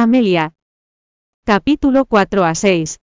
[0.00, 0.54] Amelia.
[1.44, 3.00] Capítulo 4 a 6.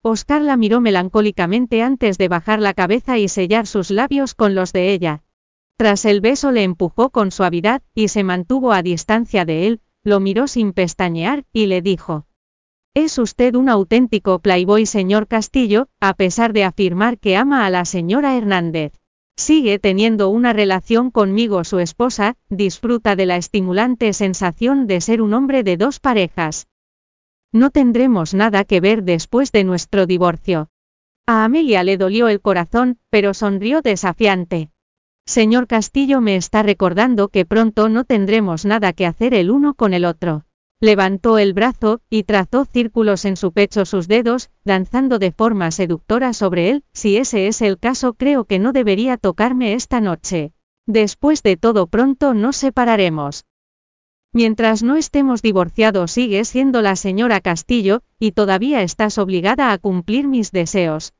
[0.00, 4.72] Oscar la miró melancólicamente antes de bajar la cabeza y sellar sus labios con los
[4.72, 5.24] de ella.
[5.76, 10.20] Tras el beso le empujó con suavidad, y se mantuvo a distancia de él, lo
[10.20, 12.28] miró sin pestañear, y le dijo.
[12.94, 17.84] Es usted un auténtico playboy, señor Castillo, a pesar de afirmar que ama a la
[17.84, 18.92] señora Hernández.
[19.36, 25.34] Sigue teniendo una relación conmigo su esposa, disfruta de la estimulante sensación de ser un
[25.34, 26.68] hombre de dos parejas.
[27.52, 30.68] No tendremos nada que ver después de nuestro divorcio.
[31.26, 34.70] A Amelia le dolió el corazón, pero sonrió desafiante.
[35.26, 39.94] Señor Castillo me está recordando que pronto no tendremos nada que hacer el uno con
[39.94, 40.44] el otro.
[40.80, 46.32] Levantó el brazo, y trazó círculos en su pecho sus dedos, danzando de forma seductora
[46.32, 50.52] sobre él, si ese es el caso creo que no debería tocarme esta noche.
[50.86, 53.46] Después de todo pronto nos separaremos.
[54.32, 60.26] Mientras no estemos divorciados sigue siendo la señora Castillo, y todavía estás obligada a cumplir
[60.26, 61.14] mis deseos.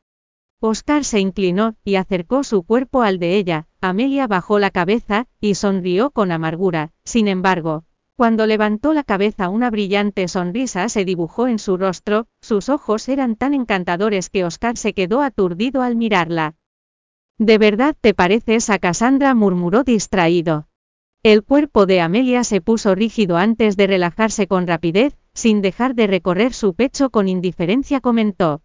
[0.61, 5.55] Oscar se inclinó, y acercó su cuerpo al de ella, Amelia bajó la cabeza, y
[5.55, 7.85] sonrió con amargura, sin embargo,
[8.17, 13.35] cuando levantó la cabeza una brillante sonrisa se dibujó en su rostro, sus ojos eran
[13.35, 16.55] tan encantadores que Oscar se quedó aturdido al mirarla.
[17.39, 19.35] ¿De verdad te pareces a Cassandra?
[19.35, 20.69] murmuró distraído.
[21.25, 26.07] El cuerpo de Amelia se puso rígido antes de relajarse con rapidez, sin dejar de
[26.07, 28.63] recorrer su pecho con indiferencia comentó.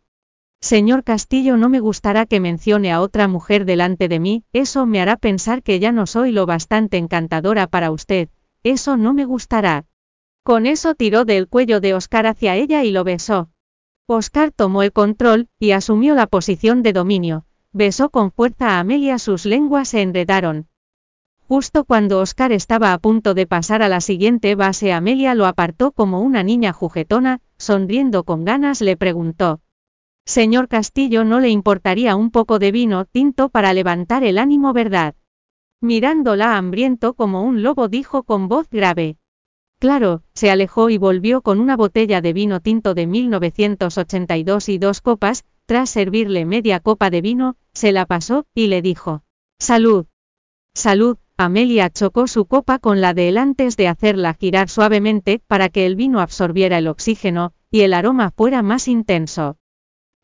[0.61, 5.01] Señor Castillo, no me gustará que mencione a otra mujer delante de mí, eso me
[5.01, 8.29] hará pensar que ya no soy lo bastante encantadora para usted,
[8.63, 9.85] eso no me gustará.
[10.43, 13.49] Con eso tiró del cuello de Oscar hacia ella y lo besó.
[14.07, 17.45] Oscar tomó el control, y asumió la posición de dominio.
[17.71, 20.67] Besó con fuerza a Amelia, sus lenguas se enredaron.
[21.47, 25.91] Justo cuando Oscar estaba a punto de pasar a la siguiente base, Amelia lo apartó
[25.91, 29.61] como una niña juguetona, sonriendo con ganas le preguntó.
[30.25, 35.15] Señor Castillo, ¿no le importaría un poco de vino tinto para levantar el ánimo, verdad?
[35.81, 39.17] Mirándola hambriento como un lobo dijo con voz grave.
[39.79, 44.99] Claro, se alejó y volvió con una botella de vino tinto de 1982 y dos
[44.99, 49.23] copas, tras servirle media copa de vino, se la pasó, y le dijo.
[49.57, 50.07] Salud.
[50.73, 55.69] Salud, Amelia chocó su copa con la de él antes de hacerla girar suavemente, para
[55.69, 59.55] que el vino absorbiera el oxígeno, y el aroma fuera más intenso.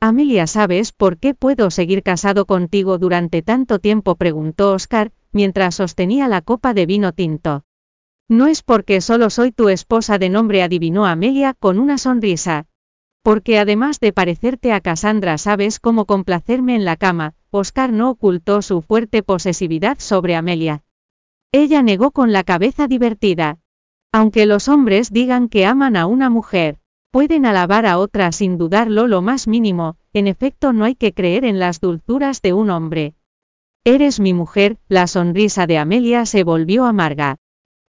[0.01, 4.15] Amelia, ¿sabes por qué puedo seguir casado contigo durante tanto tiempo?
[4.15, 7.65] preguntó Oscar, mientras sostenía la copa de vino tinto.
[8.27, 12.65] No es porque solo soy tu esposa de nombre, adivinó Amelia con una sonrisa.
[13.21, 18.61] Porque además de parecerte a Cassandra sabes cómo complacerme en la cama, Oscar no ocultó
[18.61, 20.83] su fuerte posesividad sobre Amelia.
[21.51, 23.59] Ella negó con la cabeza divertida.
[24.13, 26.79] Aunque los hombres digan que aman a una mujer,
[27.11, 31.43] pueden alabar a otra sin dudarlo lo más mínimo, en efecto no hay que creer
[31.45, 33.15] en las dulzuras de un hombre.
[33.87, 37.37] Eres mi mujer, la sonrisa de Amelia se volvió amarga.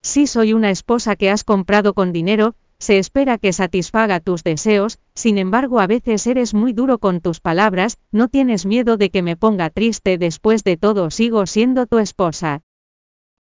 [0.03, 4.99] Si soy una esposa que has comprado con dinero, se espera que satisfaga tus deseos,
[5.15, 9.22] sin embargo a veces eres muy duro con tus palabras, no tienes miedo de que
[9.22, 12.62] me ponga triste después de todo sigo siendo tu esposa.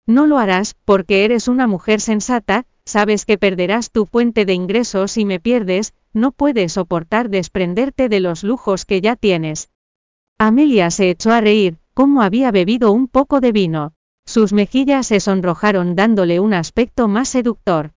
[0.06, 5.10] No lo harás, porque eres una mujer sensata, sabes que perderás tu fuente de ingresos
[5.10, 9.70] si me pierdes, no puedes soportar desprenderte de los lujos que ya tienes.
[10.38, 13.92] Amelia se echó a reír, como había bebido un poco de vino.
[14.26, 17.92] Sus mejillas se sonrojaron dándole un aspecto más seductor.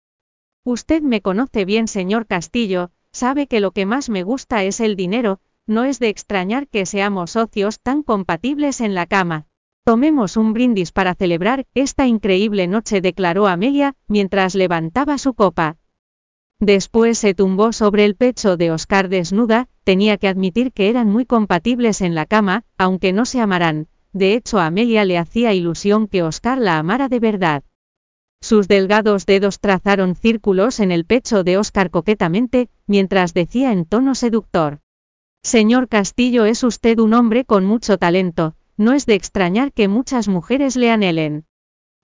[0.63, 4.95] Usted me conoce bien, señor Castillo, sabe que lo que más me gusta es el
[4.95, 9.47] dinero, no es de extrañar que seamos socios tan compatibles en la cama.
[9.83, 15.77] Tomemos un brindis para celebrar esta increíble noche, declaró Amelia, mientras levantaba su copa.
[16.59, 21.25] Después se tumbó sobre el pecho de Oscar desnuda, tenía que admitir que eran muy
[21.25, 23.87] compatibles en la cama, aunque no se amarán.
[24.13, 27.63] De hecho, a Amelia le hacía ilusión que Oscar la amara de verdad.
[28.41, 34.15] Sus delgados dedos trazaron círculos en el pecho de Oscar coquetamente, mientras decía en tono
[34.15, 34.79] seductor.
[35.43, 40.27] Señor Castillo es usted un hombre con mucho talento, no es de extrañar que muchas
[40.27, 41.45] mujeres le anhelen.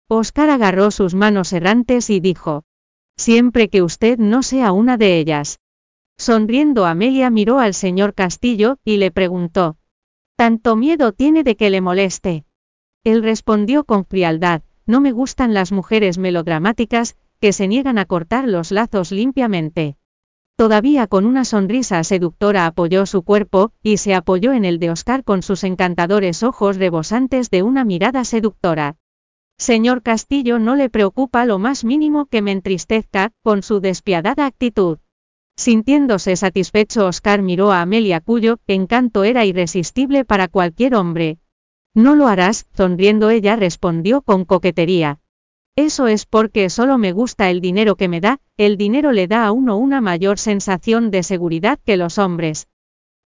[0.09, 2.65] Oscar agarró sus manos errantes y dijo.
[3.21, 5.61] Siempre que usted no sea una de ellas.
[6.17, 9.77] Sonriendo Amelia miró al señor Castillo, y le preguntó.
[10.37, 12.47] ¿Tanto miedo tiene de que le moleste?
[13.05, 18.49] Él respondió con frialdad, no me gustan las mujeres melodramáticas, que se niegan a cortar
[18.49, 19.99] los lazos limpiamente.
[20.57, 25.25] Todavía con una sonrisa seductora apoyó su cuerpo, y se apoyó en el de Oscar
[25.25, 28.97] con sus encantadores ojos rebosantes de una mirada seductora.
[29.61, 35.01] Señor Castillo no le preocupa lo más mínimo que me entristezca, con su despiadada actitud.
[35.55, 41.41] Sintiéndose satisfecho, Oscar miró a Amelia cuyo encanto era irresistible para cualquier hombre.
[41.95, 45.21] No lo harás, sonriendo ella respondió con coquetería.
[45.77, 49.45] Eso es porque solo me gusta el dinero que me da, el dinero le da
[49.45, 52.67] a uno una mayor sensación de seguridad que los hombres.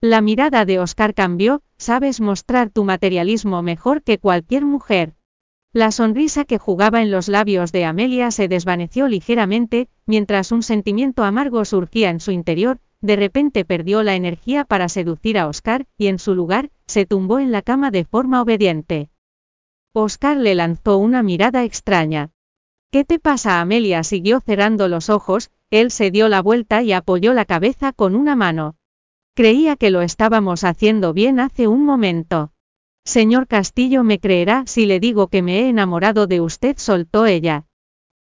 [0.01, 5.16] La mirada de Oscar cambió, sabes mostrar tu materialismo mejor que cualquier mujer.
[5.73, 11.23] La sonrisa que jugaba en los labios de Amelia se desvaneció ligeramente, mientras un sentimiento
[11.23, 16.07] amargo surgía en su interior, de repente perdió la energía para seducir a Oscar, y
[16.07, 19.09] en su lugar, se tumbó en la cama de forma obediente.
[19.93, 22.31] Oscar le lanzó una mirada extraña.
[22.91, 23.59] ¿Qué te pasa?
[23.59, 28.15] Amelia siguió cerrando los ojos, él se dio la vuelta y apoyó la cabeza con
[28.15, 28.75] una mano.
[29.35, 32.51] Creía que lo estábamos haciendo bien hace un momento.
[33.07, 37.63] Señor Castillo me creerá si le digo que me he enamorado de usted, soltó ella.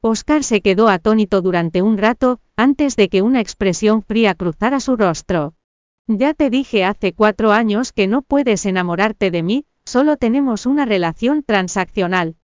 [0.01, 4.95] Oscar se quedó atónito durante un rato, antes de que una expresión fría cruzara su
[4.95, 5.55] rostro.
[6.07, 10.85] Ya te dije hace cuatro años que no puedes enamorarte de mí, solo tenemos una
[10.85, 12.37] relación transaccional.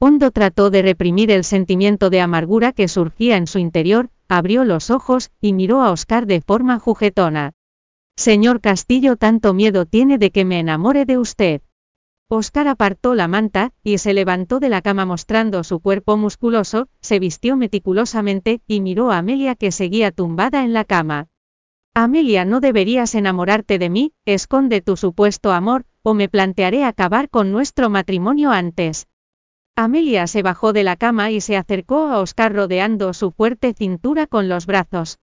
[0.00, 4.88] Hondo trató de reprimir el sentimiento de amargura que surgía en su interior, abrió los
[4.88, 7.52] ojos, y miró a Oscar de forma juguetona.
[8.16, 11.60] Señor Castillo, tanto miedo tiene de que me enamore de usted.
[12.28, 17.18] Oscar apartó la manta, y se levantó de la cama mostrando su cuerpo musculoso, se
[17.18, 21.28] vistió meticulosamente, y miró a Amelia que seguía tumbada en la cama.
[21.94, 27.52] Amelia, no deberías enamorarte de mí, esconde tu supuesto amor, o me plantearé acabar con
[27.52, 29.06] nuestro matrimonio antes.
[29.76, 34.26] Amelia se bajó de la cama y se acercó a Oscar rodeando su fuerte cintura
[34.26, 35.18] con los brazos.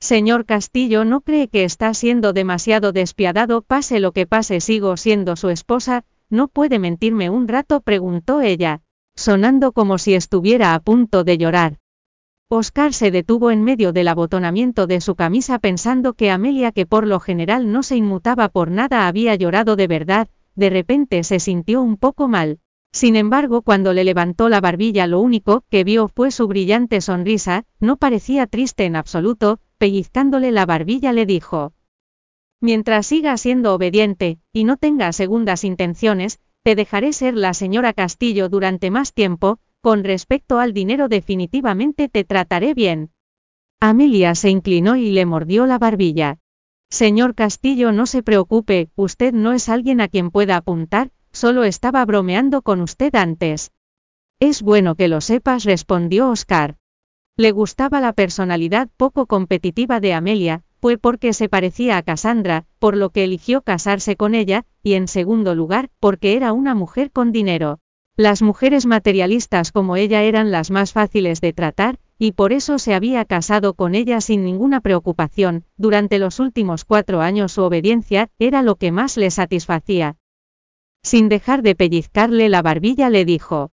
[0.00, 5.36] Señor Castillo no cree que está siendo demasiado despiadado, pase lo que pase sigo siendo
[5.36, 7.82] su esposa, ¿No puede mentirme un rato?
[7.82, 8.80] preguntó ella,
[9.14, 11.76] sonando como si estuviera a punto de llorar.
[12.48, 17.06] Oscar se detuvo en medio del abotonamiento de su camisa pensando que Amelia, que por
[17.06, 21.82] lo general no se inmutaba por nada, había llorado de verdad, de repente se sintió
[21.82, 22.60] un poco mal.
[22.92, 27.66] Sin embargo, cuando le levantó la barbilla lo único que vio fue su brillante sonrisa,
[27.78, 31.74] no parecía triste en absoluto, pellizcándole la barbilla le dijo,
[32.62, 38.48] Mientras siga siendo obediente, y no tenga segundas intenciones, te dejaré ser la señora Castillo
[38.48, 43.10] durante más tiempo, con respecto al dinero definitivamente te trataré bien.
[43.80, 46.38] Amelia se inclinó y le mordió la barbilla.
[46.88, 52.04] Señor Castillo, no se preocupe, usted no es alguien a quien pueda apuntar, solo estaba
[52.04, 53.72] bromeando con usted antes.
[54.38, 56.76] Es bueno que lo sepas, respondió Oscar.
[57.36, 62.96] Le gustaba la personalidad poco competitiva de Amelia, fue porque se parecía a Cassandra, por
[62.96, 67.30] lo que eligió casarse con ella, y en segundo lugar, porque era una mujer con
[67.30, 67.78] dinero.
[68.16, 72.94] Las mujeres materialistas como ella eran las más fáciles de tratar, y por eso se
[72.94, 78.62] había casado con ella sin ninguna preocupación, durante los últimos cuatro años su obediencia era
[78.62, 80.16] lo que más le satisfacía.
[81.04, 83.70] Sin dejar de pellizcarle la barbilla le dijo,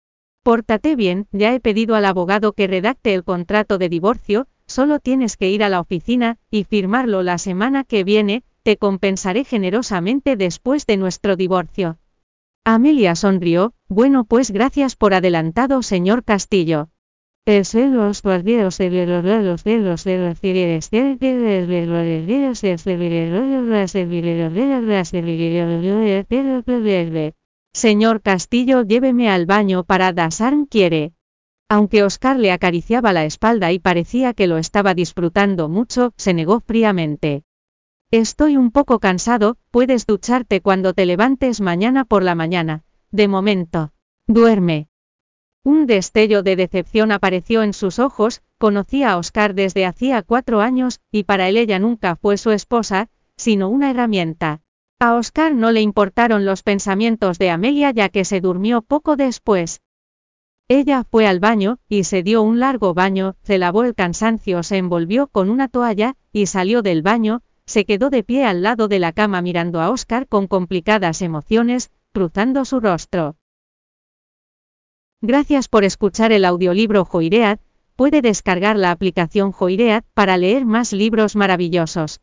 [0.44, 5.36] Pórtate bien, ya he pedido al abogado que redacte el contrato de divorcio, Solo tienes
[5.36, 10.86] que ir a la oficina y firmarlo la semana que viene, te compensaré generosamente después
[10.86, 11.98] de nuestro divorcio.
[12.64, 16.88] Amelia sonrió, bueno pues gracias por adelantado señor Castillo.
[27.74, 31.12] Señor Castillo lléveme al baño para Dasarn quiere.
[31.72, 36.60] Aunque Oscar le acariciaba la espalda y parecía que lo estaba disfrutando mucho, se negó
[36.60, 37.44] fríamente.
[38.10, 42.84] Estoy un poco cansado, puedes ducharte cuando te levantes mañana por la mañana.
[43.10, 43.94] De momento.
[44.26, 44.88] Duerme.
[45.64, 51.00] Un destello de decepción apareció en sus ojos, conocía a Oscar desde hacía cuatro años,
[51.10, 54.60] y para él ella nunca fue su esposa, sino una herramienta.
[55.00, 59.80] A Oscar no le importaron los pensamientos de Amelia ya que se durmió poco después.
[60.68, 64.78] Ella fue al baño, y se dio un largo baño, se lavó el cansancio, se
[64.78, 68.98] envolvió con una toalla, y salió del baño, se quedó de pie al lado de
[68.98, 73.36] la cama mirando a Oscar con complicadas emociones, cruzando su rostro.
[75.20, 77.58] Gracias por escuchar el audiolibro Joiread,
[77.94, 82.20] puede descargar la aplicación Joiread para leer más libros maravillosos.